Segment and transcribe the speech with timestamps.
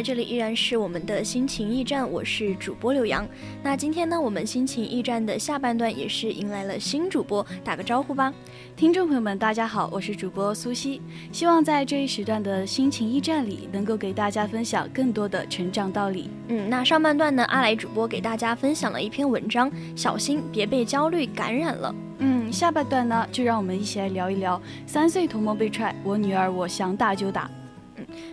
[0.00, 3.28] 来，这里依然是我们的心情驿站，我是主播刘洋。
[3.62, 8.32] 那今天呢，我们心情驿站的下半段也是迎来了新主播，打个招呼吧。
[8.74, 16.30] 听众朋友们，大家好，我是主播苏西，希望在这一时段的心情驿站里，能够给大家分享更多的成长道理。
[16.48, 21.94] 嗯，那上半段呢，阿来主播给大家分享了一篇文章，小心别被焦虑感染了。
[22.20, 27.50] 嗯，下半段呢，就让我们一起来聊一聊三岁童模被踹，我女儿我想打就打。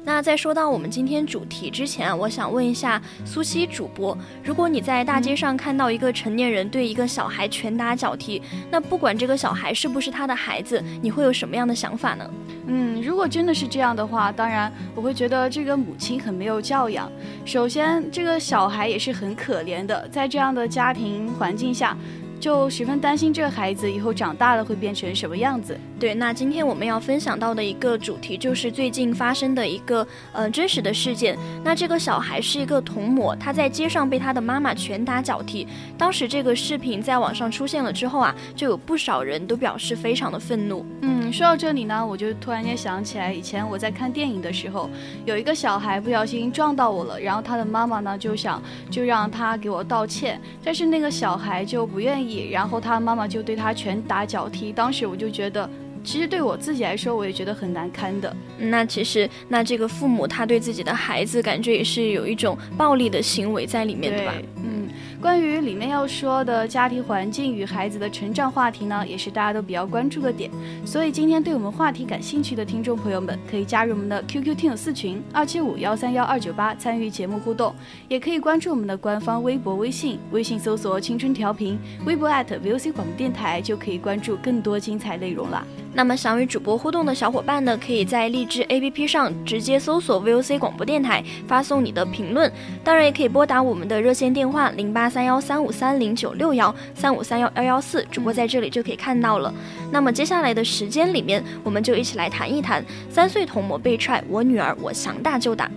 [0.03, 12.30] 那在说到我们今天主题之前啊，我想问一下苏西主播，如果你在大街上看到一个成年人对一个小孩拳打脚踢，那不管这个小孩是不是他的孩子，你会有什么样的想法呢？
[12.67, 17.11] 嗯，如果真的是这样的话，当然我会觉得这个母亲很没有教养。
[17.45, 21.98] 首先，这个小孩也是很可怜的，在这样的家庭环境下。
[22.39, 25.75] 就十分担心这个孩子以后长大了会变成什么样子。
[26.00, 31.36] 对，那今天我们要分享到的一个主题就是最近发生的一个呃真实的事件。
[31.64, 35.67] 那这个小孩是一个童模，他在街上被他的妈妈拳打脚踢。
[35.98, 40.86] 当时这个视频在网上出现了之后啊，就有不少人都表示非常的愤怒。
[41.02, 44.89] 嗯，说到这里呢，我就突然间想起来，以前我在看电影的时候，
[45.26, 48.61] 有一个小孩不小心撞到我了，然后他的妈妈呢就想
[48.92, 52.50] 就让他给我道歉，但是那个小孩就不愿意。
[52.52, 55.67] 然后他妈妈就对他拳打脚踢，当时我就觉得，
[56.08, 58.34] 其实对我自己来说，我也觉得很难堪的。
[58.58, 64.34] 那其实，那这个父母他对自己的孩子，感觉也是有一种暴力的行为在里面，对吧？
[64.64, 64.88] 嗯。
[65.20, 70.50] 关于里面要说的家庭环境与孩子的成长话题呢，也是大家都比较关注的点。
[70.86, 77.74] 所以今天对我们话题感兴趣的听众朋友们，可以加入我们的 QQ 听友四群二七五幺三幺二九八，参与节目互动；
[78.08, 85.66] 也可以关注我们的官方微博、微信，微信搜索“青春调频”，微博 @VOC 广播电台，就可以关注更多精彩内容了。
[85.97, 92.52] 那么想与主播互动的小伙伴呢，可以在荔枝 APP 上直接搜索 VOC 广播电台，发送你的评论。
[92.83, 99.52] 当然，也可以拨打我们的热线电话零八三幺三五三零九六幺三五三幺幺幺四，主播在这里就可以看到了。
[99.91, 105.67] 那么接下来的时间里面，我们就一起来谈一谈三岁童模被踹，我女儿我想打就打。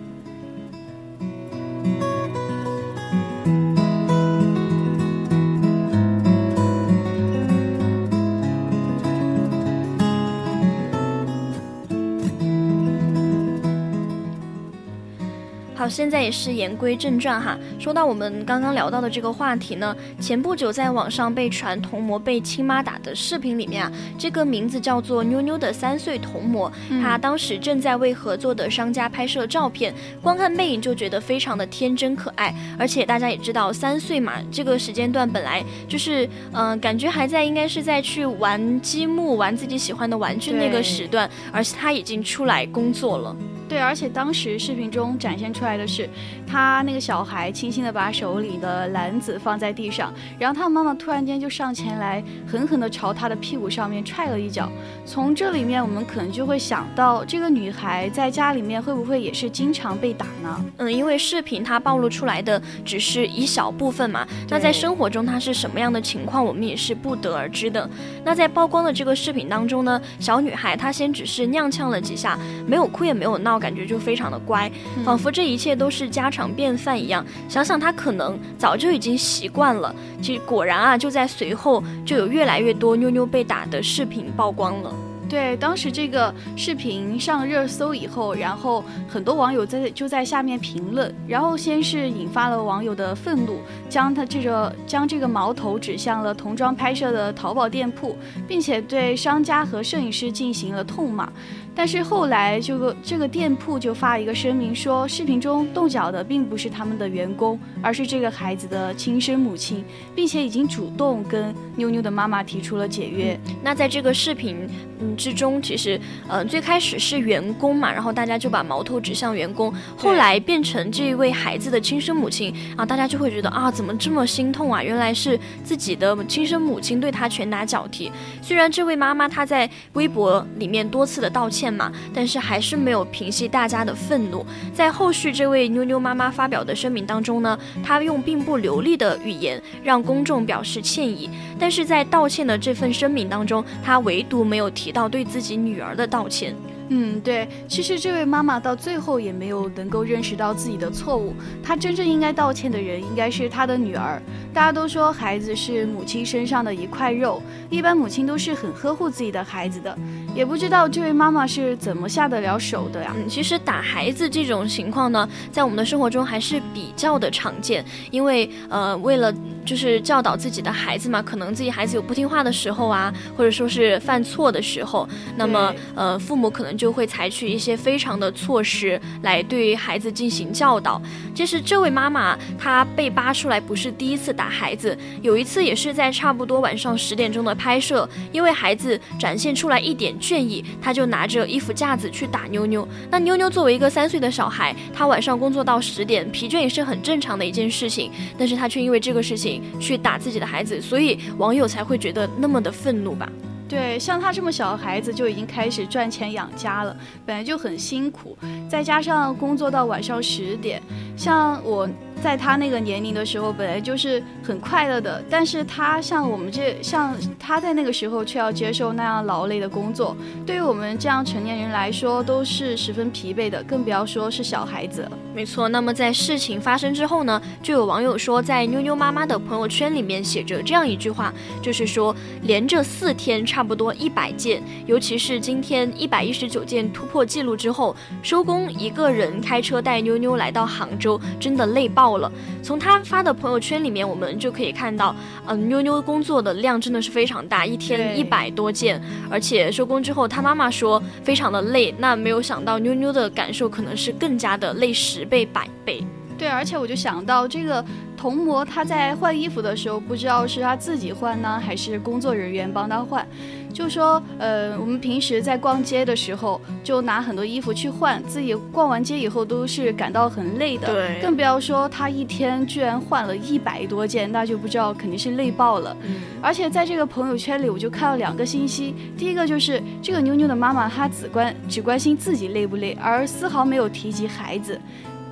[15.80, 17.58] 好，现在也是言归正传哈。
[17.78, 26.70] 说到我们刚刚聊到的这个话题呢，前不久在网上被传童模被亲妈打的视频里面啊，这个名字叫做妞妞的三岁童模，
[27.02, 32.54] 他当时正在为合作的商家拍摄照片，光看背影就觉得非常的天真可爱。
[32.78, 43.34] 而且大家也知道，三岁嘛，这个时间段本来就是嗯，感觉还在应该是在去玩积木、玩自己喜欢的玩具那个时段，而且他已经出来工作了。
[43.66, 46.08] 对，而且当时视频中展现出来的是，
[46.46, 54.68] 他那个小孩轻轻的把手里的篮子放在地上，然后他妈妈突然间就上前来，狠狠的朝他的屁股上面踹了一脚。
[55.06, 60.64] 从这里面，我们可能就会想到，这个女孩在家里面会不会也是经常被打呢？
[60.78, 67.88] 嗯，因为视频它暴露出来的只是一小部分嘛，那在生活中她是什么样的情况，我们也是不得而知的。
[68.24, 73.60] 那在曝光的这个视频当中呢，小女孩她先只是踉跄了几下，没有哭也没有闹。
[73.60, 74.72] 感觉就非常的乖，
[75.04, 77.22] 仿佛这一一切都是家常便饭一样。
[77.46, 79.94] 想想他可能早就已经习惯了。
[80.22, 84.90] 其实果然啊，就在随后就有越来越多妞妞被打的视频曝光了。
[85.30, 98.16] 对，当时这个视频上热搜以后，然后很多网友在就在下面评论，然后先是引发了网友的愤怒，将他这个将这个矛头指向了童装拍摄的淘宝店铺，
[98.48, 101.32] 并且对商家和摄影师进行了痛骂。
[101.72, 113.38] 但是后来，这个这个店铺就发一个声明，说视频中动脚的并不是他们的员工，而是这个孩子的亲生母亲，并且已经主动跟妞妞的妈妈提出了解约。
[113.62, 114.68] 那在这个视频
[115.00, 124.82] 嗯之中，其实呃最开始是员工嘛，然后大家就把矛头指向员工，后来变成这一位孩子的亲生母亲啊，大家就会觉得啊怎么这么心痛啊？
[124.82, 128.10] 原来是自己的亲生母亲对他拳打脚踢。
[128.42, 131.70] 虽然这位妈妈她在微博里面多次的道歉。
[131.70, 134.44] 嘛，但是还是没有平息大家的愤怒。
[134.72, 141.28] 在后续这位妞妞妈妈发表的声明当中呢，她用并不流利的语言让公众表示歉意，
[141.58, 146.54] 但是在道歉的这份声明当中，她唯独没有提到对自己女儿的道歉。
[146.92, 154.20] 嗯，对，其实这位妈妈到最后也没有能够认识到自己的错误，她真正应该道歉的人应该是她的女儿。
[154.52, 157.40] 大家都说孩子是母亲身上的一块肉，
[157.70, 159.96] 一般母亲都是很呵护自己的孩子的，
[160.34, 163.14] 也不知道这位妈妈是怎么下得了手的呀？
[163.16, 169.32] 嗯，其实打孩子这种情况呢，在我们的生活中还是比较的常见，因为呃，为了
[169.64, 181.00] 就是教导自己的孩子嘛，可能自己孩子有不听话的时候啊，或者说是犯错的时候，那么呃，父母可能就会采取一些非常的措施来对孩子进行教导。
[181.34, 184.30] 其实这位妈妈她被扒出来不是第一次。
[184.40, 192.86] 打孩子，有一次也是在差不多晚上十点钟的拍摄，因为孩子展现出来一点倦意，她就拿着衣服架子去打妞妞。
[193.10, 199.49] 那妞妞作为一个三岁的小孩，她晚上工作到十点，疲倦也是很正常的一件事情，但是她却因为这个事情
[199.80, 203.26] 去打自己的孩子，所以网友才会觉得那么的愤怒吧。
[203.68, 208.36] 对，像他这么小的孩子就已经开始赚钱养家了，本来就很辛苦，
[208.68, 210.82] 再加上工作到晚上十点，
[211.16, 211.88] 像我
[212.22, 225.12] 在他那个年龄的时候，本来就是很快乐的，但是他像我们这像他在那个时候却要接受那样劳累的工作，对于我们这样成年人来说都是十分疲惫的，更不要说是小孩子了。
[225.34, 231.32] 没错，那么在事情发生之后呢，就有网友说，在妞妞妈妈的朋友圈里面写着这样一句话，
[231.62, 242.32] 就是说连着四天差不多一百件，尤其是今天一百一十九件突破记录之后，收工一个人开车带妞妞来到杭州，真的累爆了。
[242.62, 245.14] 从他发的朋友圈里面，我们就可以看到，
[245.46, 248.98] 嗯，妞妞工作的量真的是非常大，一天一百多件，
[249.30, 255.10] 而且收工之后，他妈妈说非常的累，那没有想到妞妞的感受可能是更加的累十。
[255.10, 256.02] 十倍百倍，
[256.38, 257.84] 对，而且我就想到这个
[258.16, 263.26] 童模，他在换衣服的时候，不知道是他自己换呢，还是工作人员帮他换。
[263.72, 270.92] 就说，呃，我们平时在逛街的时候，就拿很多衣服去换，自己逛完街以后都是感到很累的。
[270.92, 275.96] 对，更不要说他一天居然换了一百多件，那就不知道肯定是累爆了。
[276.02, 284.78] 嗯，而且在这个朋友圈里，我就看到两个信息，第一个就是这个妞妞的妈妈，她只关只关心自己累不累，而丝毫没有提及孩子。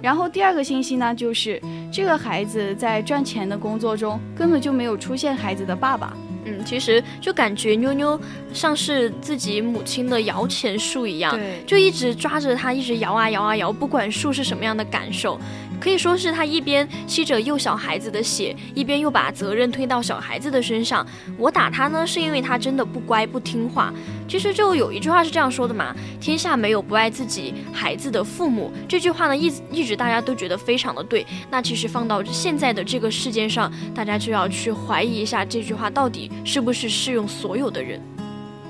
[0.00, 1.60] 然后第二个信息呢，就是
[1.92, 6.16] 这个孩子在赚钱的工作中根本就没有出现孩子的爸爸。
[6.48, 8.18] 嗯，其实就感觉妞妞
[8.52, 15.38] 像是自己母亲的摇钱树一样，对，就一直抓着它，一直摇啊摇啊摇，不管树是什么样的感受。
[15.80, 21.06] 可以说是他一边吸着幼小孩子的血，一边又把责任推到小孩子的身上。
[21.36, 23.92] 我打他呢，是因为他真的不乖不听话。
[24.28, 28.70] 其实就有一句话是这样说的嘛：天下没有不爱自己孩子的父母。
[28.88, 31.26] 这句话呢，一一直大家都觉得非常的对。
[31.50, 38.00] 那其实放到现在的这个世界上，大家就要去怀疑一下这句话到底是不是适用所有的人。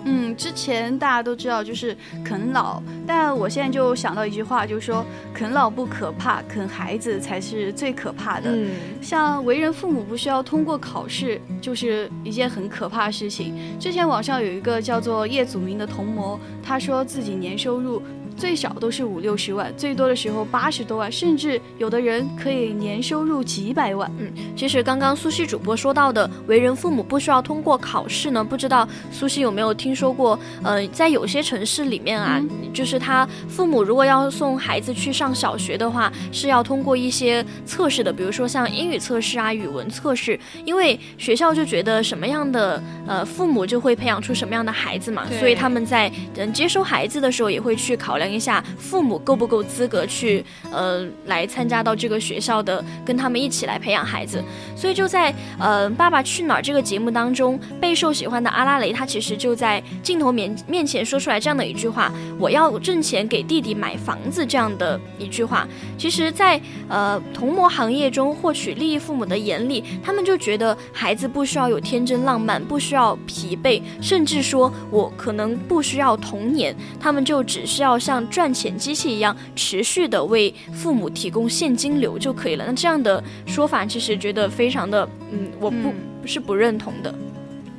[0.04, 8.50] 嗯，之前大家都知道就是啃老，但我现在就想到一句话，就是说啃老不可怕，啃孩子才是最可怕的。
[8.50, 8.70] 嗯，
[9.02, 13.54] 像为人父母不需要通过考试，就是一件很可怕的事情。
[13.78, 18.02] 之前网上有一个叫做叶祖明的童模，他说自己年收入。
[18.38, 24.08] 最少都是五六十万，最多的时候八十多万，甚至有的人可以年收入几百万。
[24.18, 30.38] 嗯，其实刚刚苏西主播说到的为人父母不需要通过考试呢，不知道苏西有没有听说过？
[30.62, 32.40] 呃，在有些城市里面啊，
[32.72, 48.27] 就是他父母如果要送孩子去上小学的话，是要通过一些测试的，比如说像英语测试啊、语文测试，因为学校就觉得什么样的呃父母就会培养出什么样的孩子嘛，所以他们在嗯接收孩子的时候也会去考量。
[48.28, 54.42] 量一下父母够不够资格去呃来参加到这个学校的，跟他们一起来培养孩子。
[54.76, 65.68] 所以就在呃《爸爸去哪儿》这个节目当中，备受喜欢的阿拉蕾，他其实就在镜头面面前说出来这样的一句话：“我要挣钱给弟弟买房子。”这样的一句话，
[65.98, 82.64] 其实，在呃童模行业中获取利益父母的眼里，他们就觉得孩子不需要有天真浪漫，不需要疲惫，甚至说我可能不需要童年，他们就只需要像赚钱机器一样，持续的为父母提供现金流就可以了。
[82.66, 85.92] 那这样的说法，其实觉得非常的，嗯，我不
[86.24, 87.14] 是不认同的。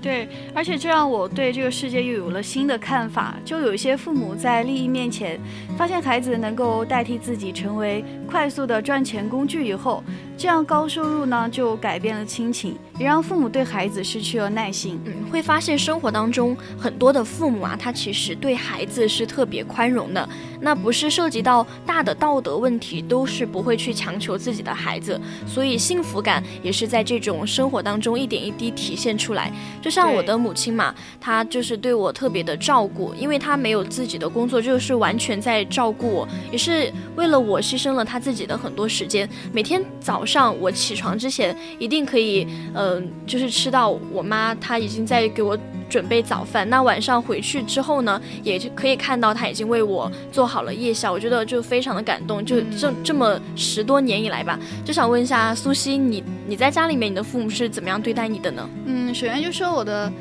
[0.01, 3.35] 对，而且这让我对这个世界又有了新的看法。
[3.43, 5.37] 就有一些父母在利益面前，
[5.77, 10.01] 发现孩子能够代替自己成为快速的赚钱工具以后。
[10.39, 14.97] 这样高收入呢，就改变了亲情，也让父母对孩子失去了耐心。
[15.03, 20.29] 嗯，会发现生活当中很多的父母啊，他其实对孩子是特别宽容的。
[20.61, 25.19] 那不是涉及到大的道德问题，都是不会去强求自己的孩子。
[25.45, 29.51] 所以幸福感也是在这种生活当中一点一滴体现出来。
[29.81, 40.25] 就像我的母亲嘛，她就是对我特别的照顾，因为她没有自己的工作，就是完全在照顾我，也是为了我牺牲了她自己的很多时间，每天早。
[40.29, 45.57] 上我起床之前一定可以，嗯，就是吃到我妈她已经在给我
[45.89, 46.69] 准备早饭。
[46.69, 51.11] 那晚上回去之后呢，也就可以看到她已经为我做好了夜宵。
[51.11, 52.45] 我觉得就非常的感动。
[52.45, 58.69] 就这这么十多年以来吧，就想问一下苏西，你你在家里面，你的父母是怎么样对待你的呢？
[58.85, 60.11] 嗯，首先就说我的，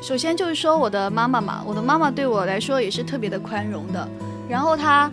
[0.00, 4.08] 首先就是说我的妈妈嘛，我的妈妈对我来说也是特别的宽容的。
[4.48, 5.10] 然后她。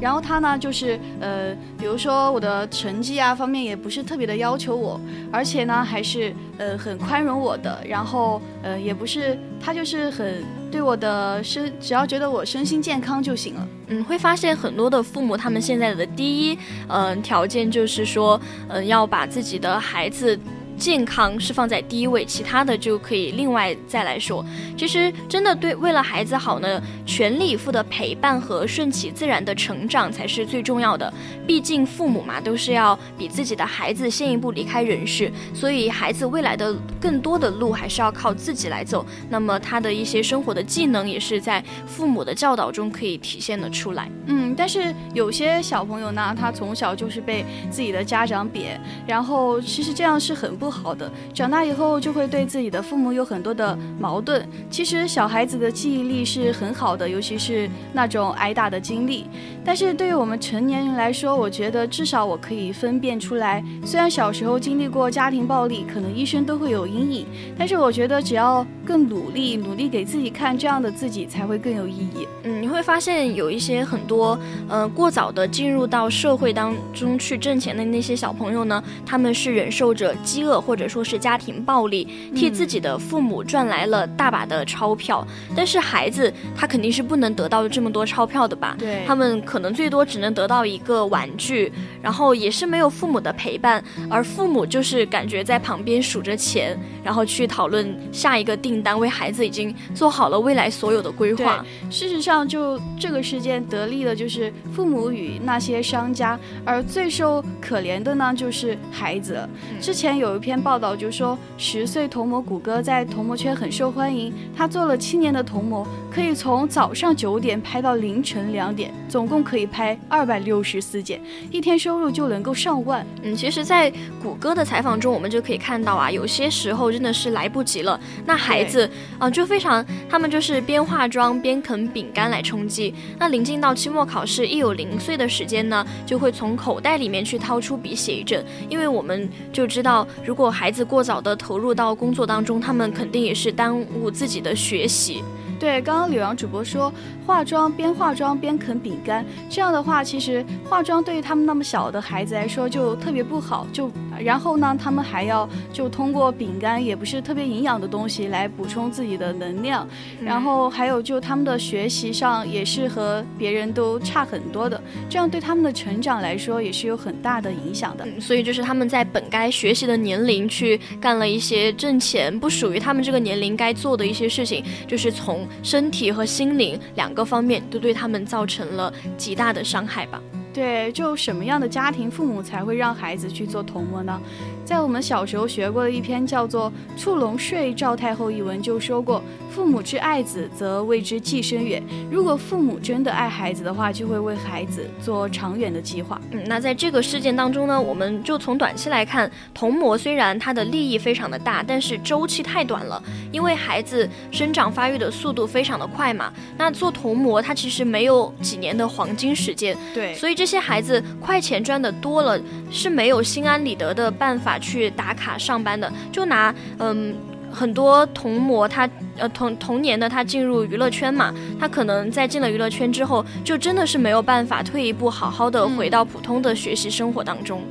[0.00, 5.00] 然后他呢，就是呃，比如说我的成绩啊方面也不是特别的要求我，
[5.32, 7.80] 而且呢还是呃很宽容我的。
[7.86, 13.68] 然后呃也不是他就是很对我的身，只要觉得我身心健康就行了。
[13.88, 20.38] 嗯，会发现很多的父母他们现在的第一嗯条件就是说嗯要把自己的孩子。
[20.78, 24.44] 健康是放在第一位，其他的就可以另外再来说。
[24.76, 31.12] 其实真的对，为了孩子好呢，全力以赴的陪伴和顺其自然的成长才是最重要的。
[31.46, 39.04] 毕竟父母嘛，都是要比自己的孩子先一步离开人世，所以孩子未来的更多的路还是要靠自己来走。
[39.30, 44.10] 那么他的一些生活的技能也是在父母的教导中可以体现的出来。
[44.26, 50.65] 嗯，但是有些小朋友呢，他从小就是被自己的家长贬，然后其实这样是很不。
[50.66, 54.44] 不好的，长大以后就会对自己的父母有很多的矛盾。
[54.68, 59.26] 其实小孩子的记忆力是很好的，尤其是那种挨打的经历。
[59.64, 63.62] 但是对于我们成年人来说，我觉得至少我可以分辨出来。
[63.84, 72.26] 虽然小时候经历过家庭暴力，可能一生都会有阴影，但是我觉得只要更努力，努力给自己看，这样的自己才会更有意义。
[72.42, 74.36] 嗯，你会发现有一些很多，
[74.68, 80.55] 呃，过早的进入到社会当中去挣钱的那些小朋友呢，他们是忍受着饥饿。
[80.60, 88.74] 或者说是家庭暴力，替自己的父母赚来了大把的钞票，但是孩子他肯定是不能得到这么多钞票的吧？
[88.78, 91.70] 对，他们可能最多只能得到一个玩具，
[92.00, 101.62] 然后也是没有父母的陪伴，而父母就是感觉在旁边数着钱，然后去讨论下一个订单，为孩子已经做好了未来所有的规划。
[101.90, 109.46] 事实上，就这个事件得利的就是父母与那些商家，而最受可怜的呢就是孩子。
[109.80, 110.45] 之前有一。
[110.46, 114.32] 篇报道就说，十岁童模谷歌在童模圈很受欢迎。
[114.56, 115.84] 他做了七年的童模，
[116.16, 121.20] 可以从早上九点拍到凌晨两点，总共可以拍二百六十四件，
[121.50, 123.06] 一天收入就能够上万。
[123.22, 123.92] 嗯，其实，在
[124.22, 128.00] 谷歌的采访中，我们就可以看到啊，有些时候真的是来不及了。
[128.24, 132.94] 那孩子啊，就非常，他们就是边化妆边啃饼干来充饥。
[133.18, 145.22] 那临近到期末考试，一有零碎的时间呢，就会从口袋里面去掏出笔写一阵，因为我们就知道如如果孩子过早的投入到工作当中，他们肯定也是耽误自己的学习。
[145.58, 146.92] 对，刚刚柳阳主播说，
[147.26, 153.66] 化妆边化妆边啃饼干，这样的话，其实化妆对于他们那么小的孩子来说就特别不好。
[153.72, 153.90] 就
[154.22, 159.86] 然后呢，他们还要就通过饼干，也不是特别营养的东西来补充自己的能量。
[160.20, 168.06] 然后还有就他们的学习上也是和别人都差很多的，这样对他们的成长来说也是有很大的影响的。
[168.20, 175.46] 所以就是他们在本该学习的年龄去干了一些挣钱不属于他们这个年龄该做的一些事情，就是从。
[175.62, 180.20] 身体和心灵两个方面都对他们造成了极大的伤害吧。
[180.56, 184.18] 对，就什么样的家庭父母才会让孩子去做童模呢？
[184.64, 189.22] 在我们小时候学过的一篇叫做《触龙睡赵太后》一文就说过
[189.56, 191.82] ：“父母之爱子，则为之计深远。
[192.10, 206.30] 如果父母真的爱孩子的话，就会为孩子做长远的计划。”嗯，那在这个事件当中呢，我们就从短期来看，童模虽然它的利益非常的大，但是周期太短了，因为孩子生长发育的速度非常的快嘛。
[206.58, 209.74] 那做童模，它其实没有几年的黄金时间。
[209.94, 212.38] 对，所以这些孩子快钱赚的多了，
[212.70, 215.90] 是没有心安理得的办法去打卡上班的。
[216.12, 217.14] 就拿嗯
[217.56, 218.86] 很多童模，他
[219.16, 227.62] 呃童童年的他进入娱乐圈嘛，他可能在进了娱乐圈之后，就真的是没有办法退一步，好好的回到普通的学习生活当中。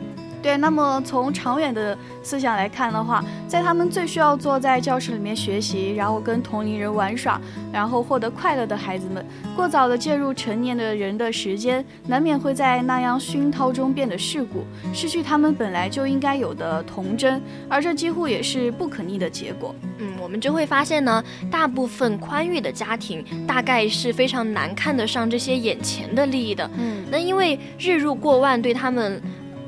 [0.45, 7.41] 对，那么从长远的思想来看的话，在他们最需要坐在教室里面学习，然后跟同龄人玩耍，
[7.73, 9.25] 然后获得快乐的孩子们，
[9.55, 19.73] 过早的介入成年的人的时间，难免会在那样熏陶中变得世故，失去他们本来就应该有的童真，而这几乎也是不可逆的结果。
[19.97, 26.69] 嗯，我们就会发现呢，大部分宽裕的家庭大概是非常难看得上这些眼前的利益的。
[26.77, 29.19] 嗯，那因为日入过万对他们。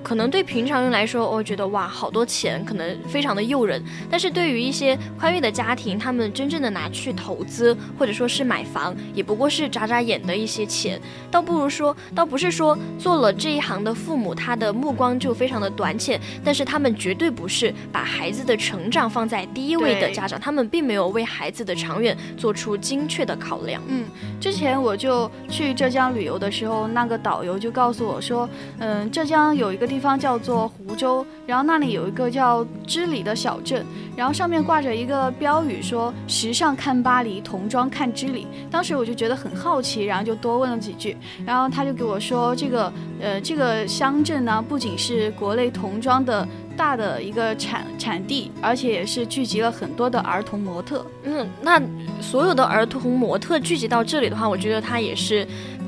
[0.08, 3.84] 可能对平常人来说，我觉得哇，好多钱，可能非常的诱人。
[4.10, 10.98] 但是对于一些宽裕的家庭，他们真正的拿去投资，或者说是买房，也不过是眨眨眼的一些钱。
[11.30, 16.18] 倒不如说，倒不是说做了这一行的父母，他的目光就非常的短浅。
[16.42, 23.84] 但是他们绝对不是把孩子的成长放在第一位的家长，他们并没有为孩子的长远做出精确的考量。
[23.90, 24.06] 嗯，
[24.40, 28.48] 之前我就去浙江旅游的时候，那个导游就告诉我说，
[28.80, 29.97] 嗯，浙江有一个地。
[29.98, 33.84] 地方叫做湖州，然后那里有一个叫织里的小镇，
[34.16, 38.46] 然后上面挂着一个标语说“时尚看巴黎，童装看织里”。
[38.70, 51.04] 当时我就觉得很好奇，然后就多问了几句，然后他就给我说，这个呃这个乡镇呢，不仅是国内童装的大的一个产产地，而且也是聚集了很多的儿童模特。
[51.24, 51.82] 嗯，那
[52.22, 55.48] 所有的儿童模特聚集到这里的话，我觉得他也是。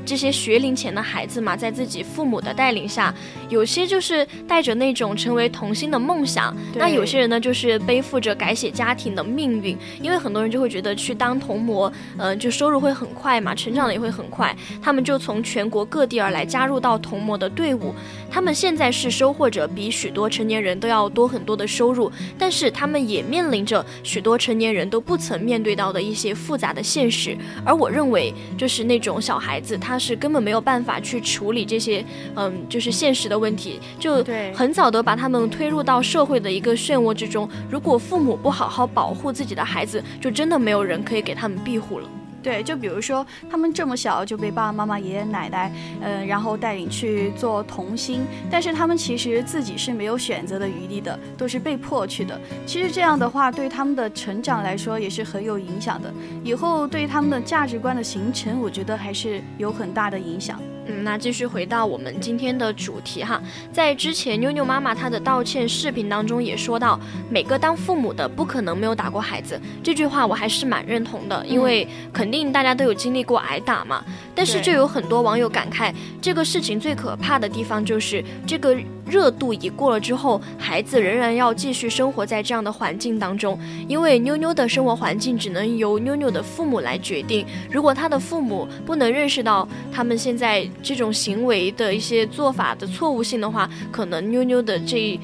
[0.09, 3.13] 这些学龄前的孩子嘛，在自己父母的带领下，
[3.47, 9.77] 有些就是带着那种成为童星的梦想，那有些人呢，就是背负着改写家庭的命运。
[10.01, 14.55] 因为很多人就会觉得去当童模，嗯，就收入会很快嘛，成长的也会很快。
[14.81, 17.93] 他们就从全国各地而来，加入到童模的队伍。
[18.31, 27.37] 他们现在是收获着比许多成年人都要多很多的收入，但是他们也面临着许多成年人都不曾面对到的一些复杂的现实。
[27.63, 29.98] 而我认为，就是那种小孩子他。
[29.99, 32.03] 是根本没有办法去处理这些，
[32.35, 37.47] 嗯，就是现实的问题，就很早的把他们推入到社会的一个漩涡之中。
[37.69, 42.09] 如果父母不好好保护自己的孩子，就真的没有人可以给他们庇护了。
[42.41, 45.71] 对，就比如说他们这么小就被爸爸妈妈、爷爷奶奶，
[46.01, 52.39] 嗯，然后带领去做童星，但是他们其实自己是没有选择的余地的，都是被迫去的。
[52.65, 60.59] 其实这样的话，对他们的成长来说也是很有影响的，以后对他们的价值观的形成，我觉得还是有很大的影响。
[60.89, 63.39] 嗯，那继续回到我们今天的主题哈，
[63.71, 66.99] 在之前妞妞妈妈她的道歉视频当中也说到，
[67.29, 74.03] 每个当父母的不可能没有打过孩子，这句话我还是蛮认同的，因为肯定大家都有经历过挨打嘛。
[74.33, 78.75] 但是就有很多网友感慨，这个事情最可怕的地方就是这个。
[79.09, 87.45] 热度已过了之后，孩子仍然要继续生活在这样的环境当中，因为妞妞的生活环境只能由妞妞的父母来决定。
[87.71, 95.19] 如果他的父母不能认识到他们现在这种行为的一些做法的错误性的话，可能妞妞的这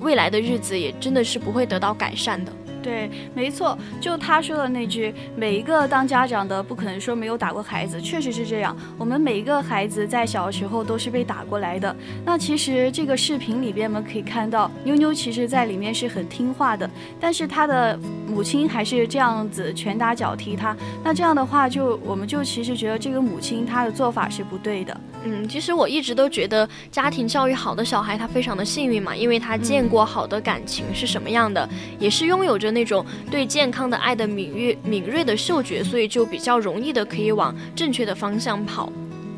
[0.00, 2.52] 未来的日子也真的是不会得到改善的。
[2.86, 8.76] 对，没错，就他说的那句，每一个当家长的不可能说没有打过孩子，确实是这样。
[8.96, 11.96] 我们每一个孩子在小时候都是被打过来的。
[12.24, 20.76] 那其实这个视频里边我们可以看到，妞妞其实在里面是很听话的，但是她的母亲还是这样子拳打脚踢她。
[21.02, 25.00] 那这样的话，就我们就其实觉得这个母亲她的做法是不对的。
[25.24, 31.68] 嗯，其实我一直都觉得家庭教育好的小孩他非常的幸运嘛，因为他见过好的感情是什么样的，
[31.98, 32.75] 也是拥有着。
[32.76, 38.92] 那种对健康的爱的敏锐敏锐的嗅觉，所以就比较容易的可以往正确的方向跑。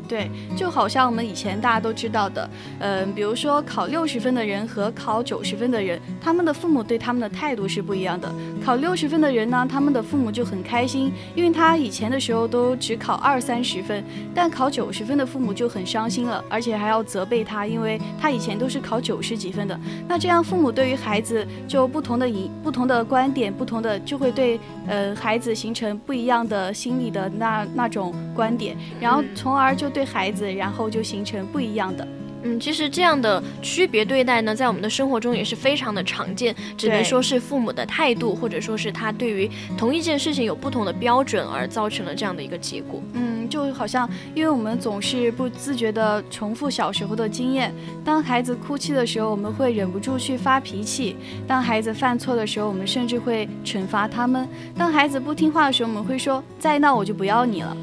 [0.09, 8.27] 对，就好像我们以前大家都知道的，嗯，比如说考六十分的人和考九十分的人，他们的父母对他们的态度是不一样的。
[8.65, 14.01] 考六十分的人呢，他们的父母就很开心，因为他以前的时候都只考二三十分；
[14.33, 19.79] 但考九十分的父母就很伤心了，而且还要责备他，因为他以前都是考九十几分的。
[20.07, 29.98] 那这样父母对于孩子就不同的影、不同的观点、不同的就会对呃孩子形成不一样的心理的那那种观点，然后从而就对。
[29.99, 32.07] 对孩子，然后就形成不一样的。
[32.41, 43.03] 嗯，其实这样的区别对待呢，在我们的生活中也是非常的常见，只能说是父母的态度，或者说是他对于同一件事情有不同的标准，而造成了这样的一个结果。
[43.11, 47.73] 嗯，就好像因为我们总是不自觉地重复小时候的经验，
[48.05, 57.75] 当孩子哭泣的时候，我们会忍不住去发脾气；当孩子犯错的时候，我们甚至会惩罚他们；当孩子不听话的时候，我们会说再闹我就不要你了。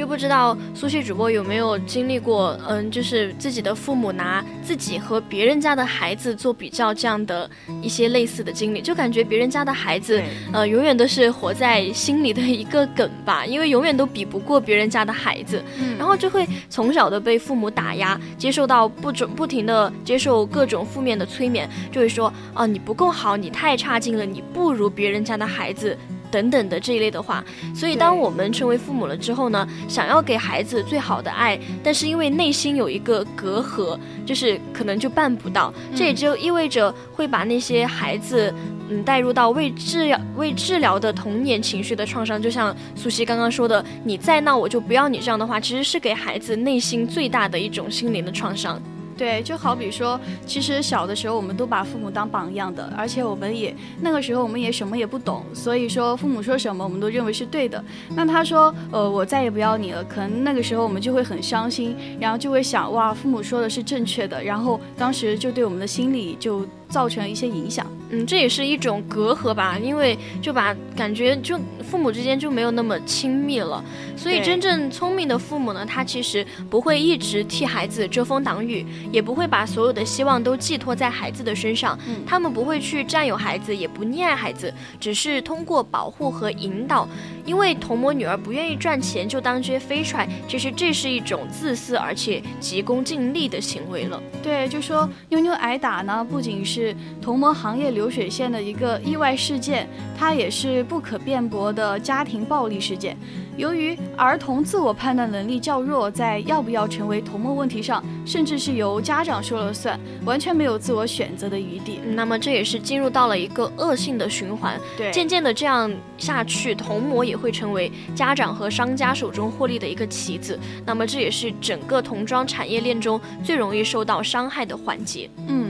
[0.00, 7.48] 嗯，就不知道苏西主播有没有经历过，嗯，就是自己的父母拿自己和别人家的孩子做比较，这样的
[7.82, 25.96] 一些类似的经历，就感觉别人家的孩子，呃，永远都是活在心里的一个梗吧，因为永远都比不过别人家的孩子，嗯然后就会从小的被父母打压，接受到不准不停的接受各种负面的催眠，就会说啊你不够好，你太差劲了，你不如别人家的孩子。
[26.30, 35.72] 等等的这一类的话，所以当我们成为父母了之后呢，想要给孩子最好的爱，但是因为内心有一个隔阂，就是可能就办不到。
[35.94, 38.52] 这也就意味着会把那些孩子，
[38.88, 42.40] 嗯，带入到未治疗未治疗的童年情绪的创伤。
[42.40, 48.80] 就像苏西刚刚说的，你再闹我就不要你这样的话，其实是给孩子内心最大的一种心灵的创伤。
[49.20, 57.84] 对，就好比说，其实小的时候我们都把父母当榜样的，而且我们也那个时候我们也什么也不懂，所以说父母说什么我们都认为是对的。
[58.16, 67.86] 那他说，呃，我再也不要你了，可能那个时候我们就会很伤心，然后就会想，哇，父母说的是正确的，然后当时就对我们的心理就造成了一些影响。
[68.10, 73.82] 嗯，这也是一种隔阂吧，因为就把感觉就父母之间就没有那么亲密了。
[74.16, 81.98] 所以真正聪明的父母呢，他其实不会一直替孩子遮风挡雨，也不会把所有的希望都寄托在孩子的身上。
[82.06, 87.08] 嗯他们不会去占有孩子，也不溺爱孩子，只是通过保护和引导。
[87.44, 94.22] 因为童模女儿不愿意赚钱就当这些飞踹，其实这是一种自私而且急功近利的行为了。
[94.42, 103.16] 对，就说妞妞挨打呢，不仅是童模行业流水线的一个意外事件，它也是不可辩驳的家庭暴力事件。
[103.56, 112.00] 由于儿童自我判断能力较弱，在要不要成为童模问题上，甚至是由家长说了算，完全没有自我选择的余地。
[112.04, 114.80] 嗯那么这也是进入到了一个恶性的循环。
[114.96, 120.58] 对渐渐的这样下去，童模也会成为家长和商家手中获利的一个棋子。
[120.86, 125.28] 那么这也是整个童装产业链中最容易受到伤害的环节。
[125.48, 125.69] 嗯，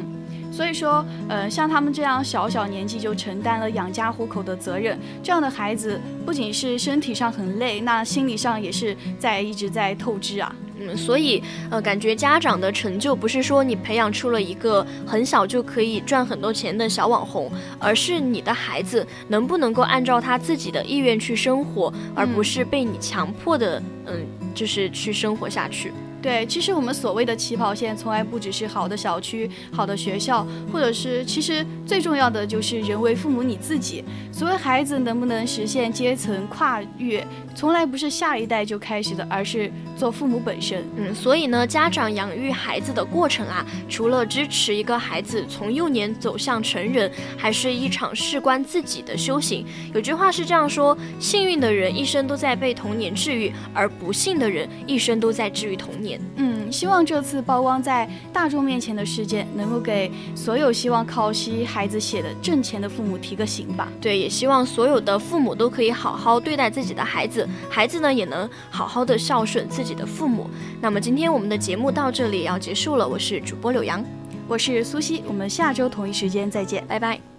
[0.61, 10.55] 所以说，呃，像他们这样小小年纪就承担了养家糊口的责任，这样的孩子不仅是身体上很累，那心理上也是在一直在透支啊。
[10.79, 25.91] 嗯，所以呃，感觉家长的成就不是说你培养出了一个很小就可以赚很多钱的小网红，而是你的孩子能不能够按照他自己的意愿去生活，而不是被你强迫的，嗯，就是去生活下去。
[26.23, 34.05] 对，其实我们所谓的起跑线，从来不只是好的小区、好的学校，或者是其实最重要的就是人为父母你自己。
[34.31, 40.85] 所谓孩子能不能实现阶层跨越，从来不是下一代就开始的，而是做父母本身。
[40.97, 49.65] 嗯，所以呢，家长养育孩子的过程啊，除了支持一个孩子从幼年走向成人，还是一场事关自己的修行。
[49.95, 56.10] 有句话是这样说：幸运的人一生都在被童年治愈，而不幸的人一生都在治愈童年。
[56.37, 63.89] 嗯，希望这次曝光在大众面前的事件，能够给所有希望靠吸孩子血的挣钱的父母提个醒吧。
[64.01, 70.49] 对，也希望所有的父母都可以好好对待自己的孩子，孩子呢也能好好的孝顺自己的父母。
[70.81, 74.03] 那么今天我们的节目到这里要结束了，我是主播柳阳，
[74.49, 76.85] 我是苏西，我们下周同一时间再见。
[76.87, 77.30] 拜拜。